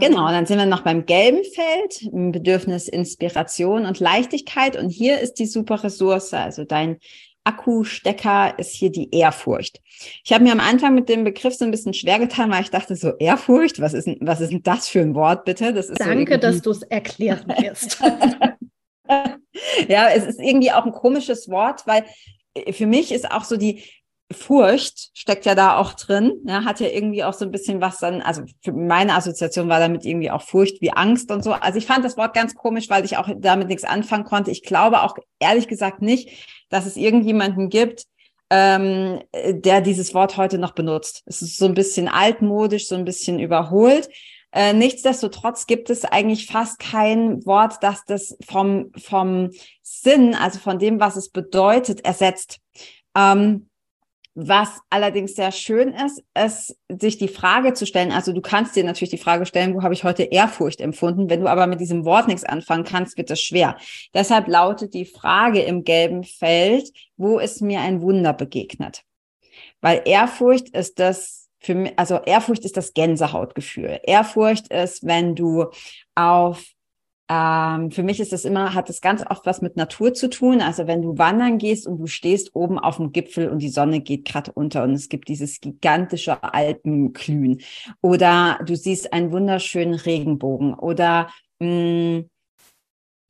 [0.00, 4.76] Genau, dann sind wir noch beim gelben Feld, Bedürfnis Inspiration und Leichtigkeit.
[4.76, 6.98] Und hier ist die super Ressource, also dein
[7.44, 9.80] Akkustecker ist hier die Ehrfurcht.
[10.24, 12.70] Ich habe mir am Anfang mit dem Begriff so ein bisschen schwer getan, weil ich
[12.70, 15.74] dachte so, Ehrfurcht, was ist, was ist denn das für ein Wort bitte?
[15.74, 18.00] Das ist Danke, so dass du es erklären wirst.
[19.88, 22.04] ja, es ist irgendwie auch ein komisches Wort, weil
[22.54, 23.84] äh, für mich ist auch so die
[24.32, 27.98] Furcht steckt ja da auch drin, ja, hat ja irgendwie auch so ein bisschen was
[27.98, 31.52] dann, also für meine Assoziation war damit irgendwie auch Furcht wie Angst und so.
[31.52, 34.50] Also ich fand das Wort ganz komisch, weil ich auch damit nichts anfangen konnte.
[34.50, 36.30] Ich glaube auch ehrlich gesagt nicht,
[36.68, 38.04] dass es irgendjemanden gibt,
[38.50, 41.22] ähm, der dieses Wort heute noch benutzt.
[41.26, 44.08] Es ist so ein bisschen altmodisch, so ein bisschen überholt.
[44.52, 49.50] Äh, nichtsdestotrotz gibt es eigentlich fast kein Wort, das das vom, vom
[49.82, 52.60] Sinn, also von dem, was es bedeutet, ersetzt.
[53.16, 53.68] Ähm,
[54.34, 58.10] was allerdings sehr schön ist, ist, sich die Frage zu stellen.
[58.10, 61.30] Also du kannst dir natürlich die Frage stellen, wo habe ich heute Ehrfurcht empfunden?
[61.30, 63.76] Wenn du aber mit diesem Wort nichts anfangen kannst, wird es schwer.
[64.12, 69.02] Deshalb lautet die Frage im gelben Feld, wo ist mir ein Wunder begegnet?
[69.80, 74.00] Weil Ehrfurcht ist das, für mich, also Ehrfurcht ist das Gänsehautgefühl.
[74.02, 75.66] Ehrfurcht ist, wenn du
[76.16, 76.73] auf
[77.34, 80.60] ähm, für mich ist das immer, hat das ganz oft was mit Natur zu tun.
[80.60, 84.00] Also wenn du wandern gehst und du stehst oben auf dem Gipfel und die Sonne
[84.00, 87.60] geht gerade unter und es gibt dieses gigantische Alpenglühen
[88.02, 92.30] oder du siehst einen wunderschönen Regenbogen oder mh, mm,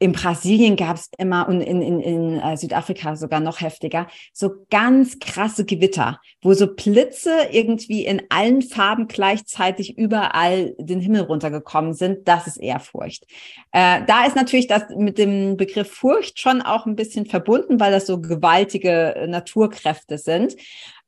[0.05, 4.51] in Brasilien gab es immer und in, in, in äh, Südafrika sogar noch heftiger, so
[4.69, 11.95] ganz krasse Gewitter, wo so Blitze irgendwie in allen Farben gleichzeitig überall den Himmel runtergekommen
[11.95, 12.29] sind.
[12.29, 13.25] Das ist Ehrfurcht.
[13.73, 17.91] Äh, da ist natürlich das mit dem Begriff Furcht schon auch ein bisschen verbunden, weil
[17.91, 20.55] das so gewaltige Naturkräfte sind.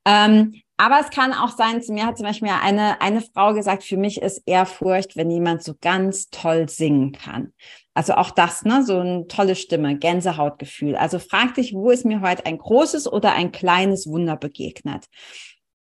[0.07, 3.83] Ähm, aber es kann auch sein, zu mir hat zum Beispiel eine, eine Frau gesagt,
[3.83, 7.53] für mich ist Ehrfurcht, wenn jemand so ganz toll singen kann.
[7.95, 10.97] Also auch das, ne, so eine tolle Stimme, Gänsehautgefühl.
[10.97, 15.07] Also frag dich, wo ist mir heute ein großes oder ein kleines Wunder begegnet?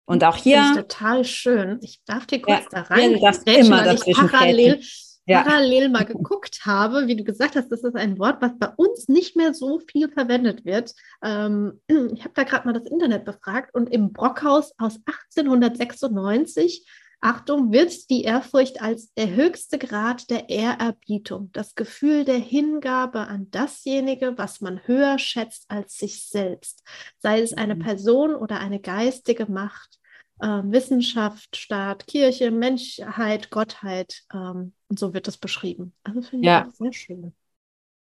[0.06, 0.58] Und auch hier.
[0.58, 1.78] Das ist total schön.
[1.82, 3.18] Ich darf dir kurz ja, da rein.
[3.18, 4.80] Ja, du immer dazwischen parallel,
[5.26, 5.42] ja.
[5.42, 9.08] parallel mal geguckt habe, wie du gesagt hast, das ist ein Wort, was bei uns
[9.08, 10.94] nicht mehr so viel verwendet wird.
[11.22, 16.86] Ähm, ich habe da gerade mal das Internet befragt und im Brockhaus aus 1896,
[17.20, 23.50] Achtung, wird die Ehrfurcht als der höchste Grad der Ehrerbietung, das Gefühl der Hingabe an
[23.50, 26.84] dasjenige, was man höher schätzt als sich selbst,
[27.18, 27.80] sei es eine mhm.
[27.80, 29.98] Person oder eine geistige Macht,
[30.40, 34.22] äh, Wissenschaft, Staat, Kirche, Menschheit, Gottheit.
[34.32, 35.92] Ähm, und so wird das beschrieben.
[36.04, 36.66] Also finde ja.
[36.68, 37.34] ich sehr schön.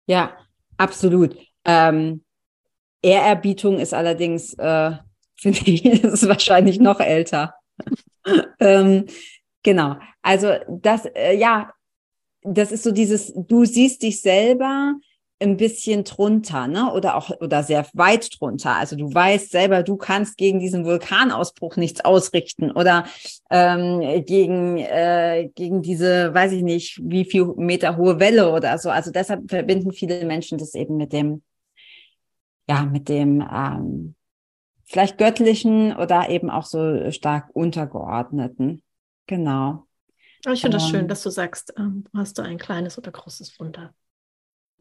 [0.06, 0.36] Ja,
[0.76, 1.36] absolut.
[1.64, 2.24] Ähm,
[3.02, 4.92] Ehrerbietung ist allerdings, äh,
[5.36, 7.54] finde ich, ist wahrscheinlich noch älter.
[8.60, 9.06] ähm,
[9.62, 9.96] genau.
[10.22, 11.72] Also das, äh, ja,
[12.42, 14.94] das ist so dieses, du siehst dich selber
[15.42, 16.92] ein bisschen drunter, ne?
[16.92, 18.76] Oder auch oder sehr weit drunter.
[18.76, 23.04] Also du weißt selber, du kannst gegen diesen Vulkanausbruch nichts ausrichten oder
[23.50, 28.90] ähm, gegen äh, gegen diese, weiß ich nicht, wie viel Meter hohe Welle oder so.
[28.90, 31.42] Also deshalb verbinden viele Menschen das eben mit dem,
[32.68, 34.14] ja, mit dem ähm,
[34.84, 38.82] vielleicht göttlichen oder eben auch so stark untergeordneten.
[39.26, 39.86] Genau.
[40.50, 43.58] Ich finde ähm, das schön, dass du sagst, ähm, hast du ein kleines oder großes
[43.60, 43.94] Wunder.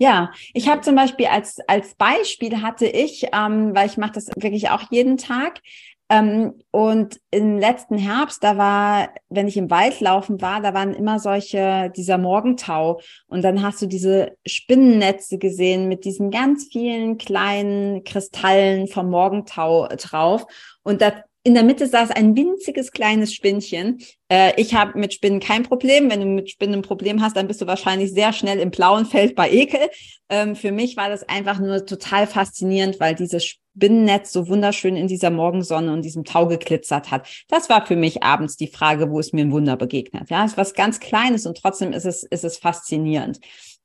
[0.02, 4.30] Ja, ich habe zum Beispiel als, als Beispiel hatte ich, ähm, weil ich mache das
[4.36, 5.62] wirklich auch jeden Tag,
[6.10, 10.94] ähm, und im letzten Herbst, da war, wenn ich im Wald laufen war, da waren
[10.94, 13.00] immer solche, dieser Morgentau.
[13.28, 19.88] Und dann hast du diese Spinnennetze gesehen mit diesen ganz vielen kleinen Kristallen vom Morgentau
[19.88, 20.46] drauf.
[20.84, 24.00] Und da in der Mitte saß ein winziges kleines Spinnchen.
[24.30, 26.12] Äh, ich habe mit Spinnen kein Problem.
[26.12, 29.06] Wenn du mit Spinnen ein Problem hast, dann bist du wahrscheinlich sehr schnell im blauen
[29.06, 29.90] Feld bei Ekel.
[30.30, 35.08] Ähm, für mich war das einfach nur total faszinierend, weil dieses Spinnennetz so wunderschön in
[35.08, 37.28] dieser Morgensonne und diesem Tau geglitzert hat.
[37.48, 40.30] Das war für mich abends die Frage, wo es mir ein Wunder begegnet.
[40.30, 43.40] Ja, es ist was ganz Kleines und trotzdem ist es, ist es faszinierend.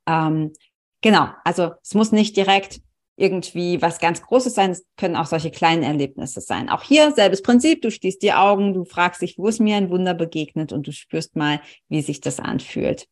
[0.07, 0.53] Ähm,
[1.01, 1.29] genau.
[1.45, 2.81] Also es muss nicht direkt
[3.17, 4.71] irgendwie was ganz Großes sein.
[4.71, 6.69] Es können auch solche kleinen Erlebnisse sein.
[6.69, 7.83] Auch hier selbes Prinzip.
[7.83, 10.93] Du schließt die Augen, du fragst dich, wo ist mir ein Wunder begegnet und du
[10.93, 13.09] spürst mal, wie sich das anfühlt.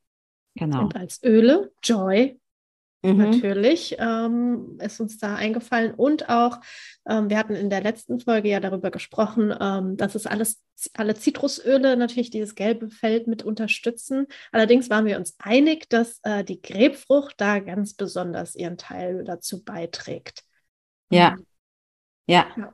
[0.56, 0.82] Genau.
[0.82, 2.38] Und als Öle, Joy,
[3.04, 3.18] Mhm.
[3.18, 6.58] Natürlich ähm, ist uns da eingefallen und auch,
[7.06, 10.62] ähm, wir hatten in der letzten Folge ja darüber gesprochen, ähm, dass es alles,
[10.94, 14.26] alle Zitrusöle natürlich dieses gelbe Feld mit unterstützen.
[14.52, 19.62] Allerdings waren wir uns einig, dass äh, die Grapefrucht da ganz besonders ihren Teil dazu
[19.62, 20.42] beiträgt.
[21.10, 21.32] Ja.
[21.32, 21.46] Ähm,
[22.26, 22.46] ja.
[22.56, 22.72] ja.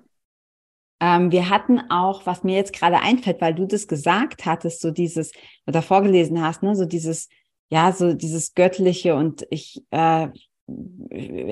[1.01, 4.93] Ähm, wir hatten auch, was mir jetzt gerade einfällt, weil du das gesagt hattest, so
[4.93, 5.33] dieses,
[5.67, 7.29] oder vorgelesen hast, ne, so dieses
[7.71, 10.29] ja, so dieses Göttliche und ich äh,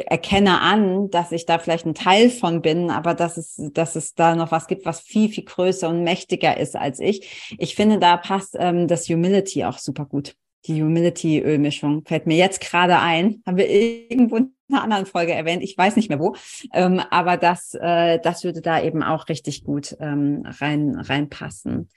[0.07, 4.15] erkenne an, dass ich da vielleicht ein Teil von bin, aber dass es, dass es
[4.15, 7.57] da noch was gibt, was viel, viel größer und mächtiger ist als ich.
[7.59, 10.35] Ich finde, da passt ähm, das Humility auch super gut.
[10.67, 13.43] Die Humility-Ölmischung fällt mir jetzt gerade ein.
[13.47, 15.63] Haben wir irgendwo in einer anderen Folge erwähnt.
[15.63, 16.35] Ich weiß nicht mehr wo.
[16.75, 21.89] Ähm, aber das, äh, das würde da eben auch richtig gut ähm, rein, reinpassen.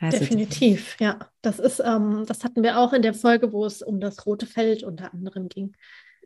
[0.00, 1.18] Also Definitiv, ja.
[1.42, 4.46] Das ist, ähm, das hatten wir auch in der Folge, wo es um das rote
[4.46, 5.74] Feld unter anderem ging.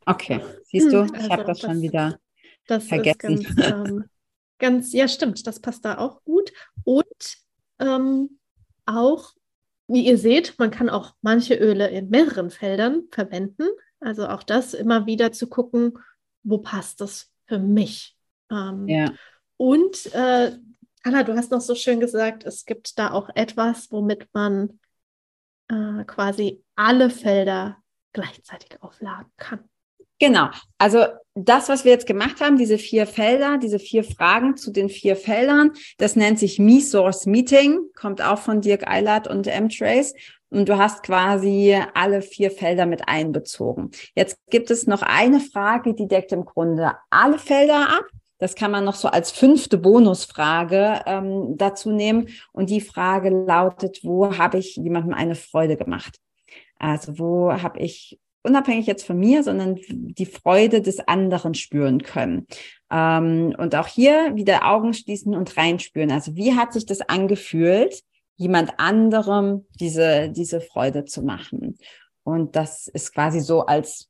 [0.07, 2.19] Okay, siehst du, ich also habe das, das, schon wieder
[2.67, 3.43] das vergessen.
[3.43, 4.05] Ganz, ähm,
[4.59, 6.53] ganz, ja, stimmt, das passt da auch gut.
[6.85, 7.37] Und
[7.79, 8.39] ähm,
[8.87, 9.33] auch,
[9.87, 13.65] wie ihr seht, man kann auch manche Öle in mehreren Feldern verwenden.
[14.01, 15.99] Also auch das immer wieder zu gucken,
[16.43, 18.17] wo passt das für mich.
[18.51, 19.13] Ähm, ja.
[19.57, 20.53] Und äh,
[21.03, 24.81] Anna, du hast noch so schön gesagt, es gibt da auch etwas, womit man
[25.69, 27.79] äh, quasi alle Felder
[28.13, 29.61] gleichzeitig aufladen kann.
[30.19, 30.51] Genau.
[30.77, 34.91] Also das, was wir jetzt gemacht haben, diese vier Felder, diese vier Fragen zu den
[34.91, 40.15] vier Feldern, das nennt sich Me-Source Meeting, kommt auch von Dirk Eilert und M-Trace.
[40.51, 43.93] Und du hast quasi alle vier Felder mit einbezogen.
[44.15, 48.05] Jetzt gibt es noch eine Frage, die deckt im Grunde alle Felder ab.
[48.41, 52.29] Das kann man noch so als fünfte Bonusfrage ähm, dazu nehmen.
[52.53, 56.19] Und die Frage lautet, wo habe ich jemandem eine Freude gemacht?
[56.79, 62.47] Also wo habe ich unabhängig jetzt von mir, sondern die Freude des anderen spüren können.
[62.91, 66.11] Ähm, und auch hier wieder Augen schließen und reinspüren.
[66.11, 68.01] Also wie hat sich das angefühlt,
[68.37, 71.79] jemand anderem diese, diese Freude zu machen?
[72.23, 74.10] Und das ist quasi so als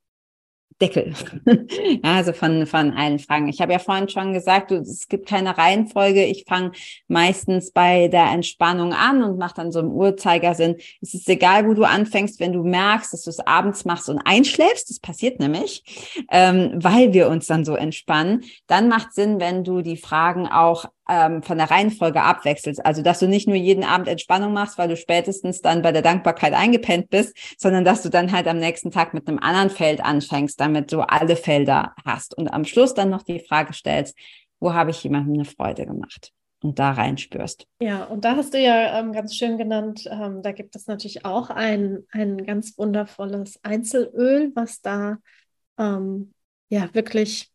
[0.81, 1.13] Deckel.
[2.03, 3.49] ja, also von, von allen Fragen.
[3.49, 6.25] Ich habe ja vorhin schon gesagt, du, es gibt keine Reihenfolge.
[6.25, 6.73] Ich fange
[7.09, 10.77] meistens bei der Entspannung an und mache dann so im Uhrzeigersinn.
[11.01, 14.19] Es ist egal, wo du anfängst, wenn du merkst, dass du es abends machst und
[14.19, 14.91] einschläfst.
[14.91, 15.85] Das passiert nämlich,
[16.31, 18.45] ähm, weil wir uns dann so entspannen.
[18.67, 22.85] Dann macht Sinn, wenn du die Fragen auch ähm, von der Reihenfolge abwechselst.
[22.87, 26.03] Also, dass du nicht nur jeden Abend Entspannung machst, weil du spätestens dann bei der
[26.03, 30.03] Dankbarkeit eingepennt bist, sondern dass du dann halt am nächsten Tag mit einem anderen Feld
[30.03, 34.17] anfängst, damit du alle Felder hast und am Schluss dann noch die Frage stellst,
[34.61, 36.31] wo habe ich jemandem eine Freude gemacht?
[36.63, 37.67] Und da reinspürst.
[37.81, 41.25] Ja, und da hast du ja ähm, ganz schön genannt, ähm, da gibt es natürlich
[41.25, 45.17] auch ein, ein ganz wundervolles Einzelöl, was da
[45.79, 46.35] ähm,
[46.69, 47.50] ja wirklich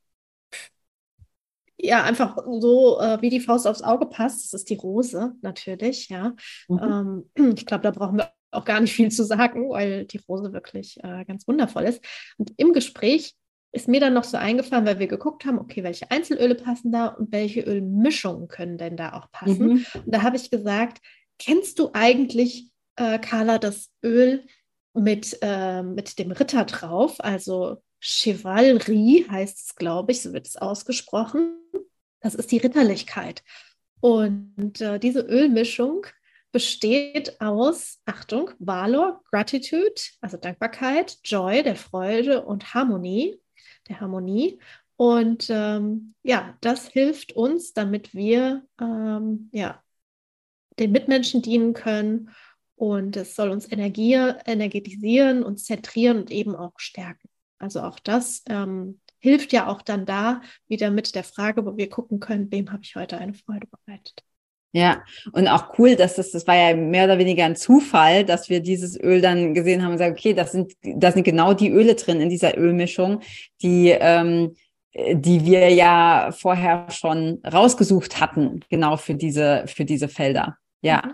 [1.77, 4.45] ja einfach so äh, wie die Faust aufs Auge passt.
[4.45, 6.33] Das ist die Rose natürlich, ja.
[6.67, 7.25] Mhm.
[7.37, 10.53] Ähm, ich glaube, da brauchen wir auch gar nicht viel zu sagen, weil die Rose
[10.53, 12.03] wirklich äh, ganz wundervoll ist.
[12.37, 13.35] Und im Gespräch
[13.71, 17.07] ist mir dann noch so eingefallen, weil wir geguckt haben, okay, welche Einzelöle passen da
[17.07, 19.67] und welche Ölmischungen können denn da auch passen.
[19.67, 19.85] Mhm.
[20.05, 20.99] Und da habe ich gesagt,
[21.39, 24.45] kennst du eigentlich, äh, Carla, das Öl
[24.93, 30.57] mit, äh, mit dem Ritter drauf, also Chivalry heißt es, glaube ich, so wird es
[30.57, 31.57] ausgesprochen.
[32.19, 33.43] Das ist die Ritterlichkeit.
[33.99, 36.05] Und äh, diese Ölmischung
[36.51, 43.41] besteht aus, Achtung, Valor, Gratitude, also Dankbarkeit, Joy, der Freude und Harmonie,
[43.89, 44.59] der Harmonie.
[44.95, 49.83] Und ähm, ja, das hilft uns, damit wir ähm, ja,
[50.79, 52.29] den Mitmenschen dienen können.
[52.75, 57.29] Und es soll uns Energie, energetisieren, und zentrieren und eben auch stärken.
[57.65, 61.89] Also auch das ähm, hilft ja auch dann da wieder mit der Frage, wo wir
[61.89, 64.23] gucken können, wem habe ich heute eine Freude bereitet.
[64.71, 68.49] Ja, und auch cool, dass das, das war ja mehr oder weniger ein Zufall, dass
[68.49, 71.71] wir dieses Öl dann gesehen haben und sagen, okay, das sind, das sind genau die
[71.71, 73.21] Öle drin in dieser Ölmischung,
[73.63, 74.53] die, ähm,
[74.93, 80.57] die wir ja vorher schon rausgesucht hatten, genau für diese, für diese Felder.
[80.81, 81.13] Ja, mhm.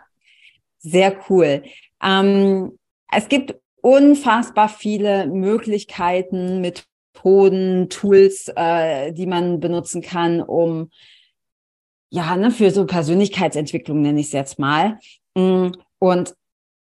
[0.79, 1.63] sehr cool.
[2.03, 2.77] Ähm,
[3.09, 10.89] es gibt unfassbar viele Möglichkeiten, Methoden, Tools, äh, die man benutzen kann, um
[12.09, 14.99] ja, ne, für so Persönlichkeitsentwicklung nenne ich es jetzt mal.
[15.35, 16.35] Mm, und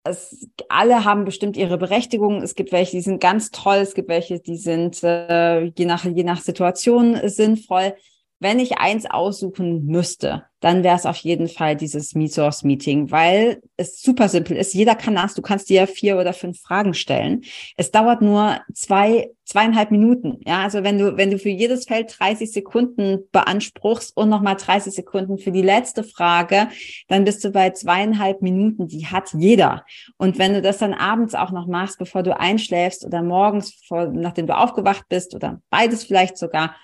[0.04, 2.42] es, alle haben bestimmt ihre Berechtigung.
[2.42, 3.76] Es gibt welche, die sind ganz toll.
[3.76, 7.94] Es gibt welche, die sind äh, je nach je nach Situation sinnvoll.
[8.42, 14.02] Wenn ich eins aussuchen müsste, dann wäre es auf jeden Fall dieses Me-Source-Meeting, weil es
[14.02, 14.74] super simpel ist.
[14.74, 15.34] Jeder kann das.
[15.34, 17.42] Du kannst dir vier oder fünf Fragen stellen.
[17.76, 20.40] Es dauert nur zwei, zweieinhalb Minuten.
[20.44, 24.92] Ja, also wenn du, wenn du für jedes Feld 30 Sekunden beanspruchst und nochmal 30
[24.92, 26.66] Sekunden für die letzte Frage,
[27.06, 28.88] dann bist du bei zweieinhalb Minuten.
[28.88, 29.84] Die hat jeder.
[30.18, 34.08] Und wenn du das dann abends auch noch machst, bevor du einschläfst oder morgens, vor,
[34.08, 36.74] nachdem du aufgewacht bist oder beides vielleicht sogar,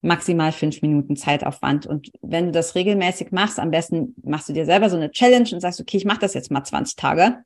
[0.00, 1.86] maximal fünf Minuten Zeitaufwand.
[1.86, 5.48] Und wenn du das regelmäßig machst, am besten machst du dir selber so eine Challenge
[5.52, 7.38] und sagst, okay, ich mache das jetzt mal 20 Tage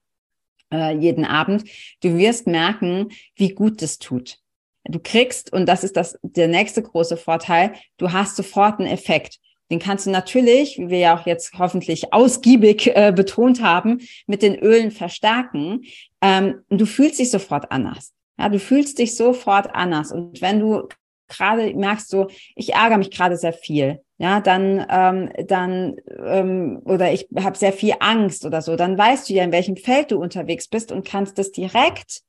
[0.73, 1.65] äh, jeden Abend.
[2.03, 4.39] Du wirst merken, wie gut das tut.
[4.85, 9.39] Du kriegst, und das ist das, der nächste große Vorteil, du hast sofort einen Effekt.
[9.71, 14.43] Den kannst du natürlich, wie wir ja auch jetzt hoffentlich ausgiebig äh, betont haben, mit
[14.43, 15.83] den Ölen verstärken.
[16.21, 18.13] Ähm, du fühlst dich sofort anders.
[18.39, 20.11] Ja, du fühlst dich sofort anders.
[20.11, 20.89] Und wenn du
[21.33, 27.13] gerade merkst so, ich ärgere mich gerade sehr viel, ja, dann, ähm, dann ähm, oder
[27.13, 30.19] ich habe sehr viel Angst oder so, dann weißt du ja, in welchem Feld du
[30.19, 32.23] unterwegs bist und kannst das direkt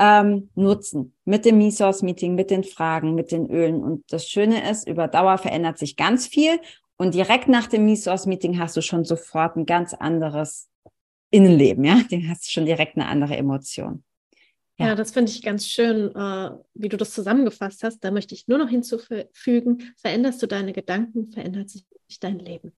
[0.00, 3.82] ähm, nutzen mit dem Me-Source-Meeting, mit den Fragen, mit den Ölen.
[3.82, 6.60] Und das Schöne ist, über Dauer verändert sich ganz viel
[6.96, 10.68] und direkt nach dem Me-Source-Meeting hast du schon sofort ein ganz anderes
[11.30, 14.02] Innenleben, ja, den hast du schon direkt eine andere Emotion.
[14.78, 17.98] Ja, das finde ich ganz schön, äh, wie du das zusammengefasst hast.
[18.04, 21.84] Da möchte ich nur noch hinzufügen, veränderst du deine Gedanken, verändert sich
[22.20, 22.72] dein Leben.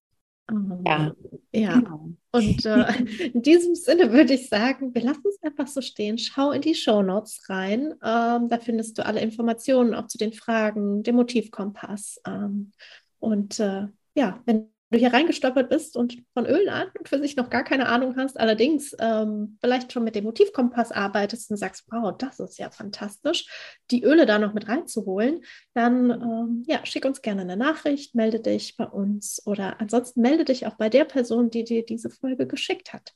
[0.50, 1.14] Ähm, ja.
[1.52, 1.74] Ja.
[1.78, 2.10] Genau.
[2.32, 2.92] Und äh,
[3.34, 6.18] in diesem Sinne würde ich sagen, wir lassen es einfach so stehen.
[6.18, 7.94] Schau in die Show Notes rein.
[8.02, 12.20] Ähm, da findest du alle Informationen auch zu den Fragen, dem Motivkompass.
[12.26, 12.72] Ähm,
[13.18, 17.36] und äh, ja, wenn du hier reingestolpert bist und von Ölen an und für sich
[17.36, 21.84] noch gar keine Ahnung hast, allerdings ähm, vielleicht schon mit dem Motivkompass arbeitest und sagst,
[21.90, 23.46] wow, das ist ja fantastisch,
[23.90, 25.42] die Öle da noch mit reinzuholen,
[25.74, 30.44] dann ähm, ja, schick uns gerne eine Nachricht, melde dich bei uns oder ansonsten melde
[30.44, 33.14] dich auch bei der Person, die dir diese Folge geschickt hat,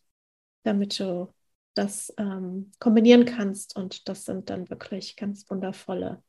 [0.62, 1.32] damit du
[1.74, 6.22] das ähm, kombinieren kannst und das sind dann wirklich ganz wundervolle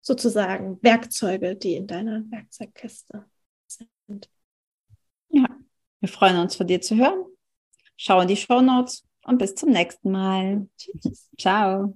[0.00, 3.24] sozusagen Werkzeuge, die in deiner Werkzeugkiste
[3.66, 4.28] sind.
[6.02, 7.24] Wir freuen uns von dir zu hören.
[7.96, 10.66] Schau in die Show Notes und bis zum nächsten Mal.
[10.76, 11.28] Tschüss.
[11.38, 11.94] Ciao.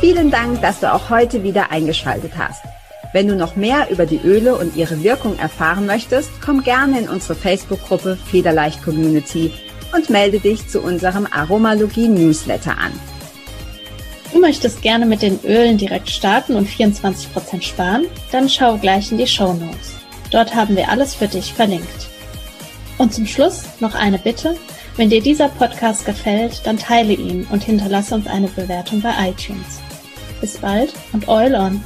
[0.00, 2.64] Vielen Dank, dass du auch heute wieder eingeschaltet hast.
[3.12, 7.10] Wenn du noch mehr über die Öle und ihre Wirkung erfahren möchtest, komm gerne in
[7.10, 9.52] unsere Facebook-Gruppe Federleicht Community
[9.94, 12.98] und melde dich zu unserem Aromalogie-Newsletter an.
[14.32, 18.06] Du möchtest gerne mit den Ölen direkt starten und 24% sparen?
[18.32, 20.05] Dann schau gleich in die Show Notes.
[20.30, 22.08] Dort haben wir alles für dich verlinkt.
[22.98, 24.56] Und zum Schluss noch eine Bitte.
[24.96, 29.80] Wenn dir dieser Podcast gefällt, dann teile ihn und hinterlasse uns eine Bewertung bei iTunes.
[30.40, 31.82] Bis bald und Oil on!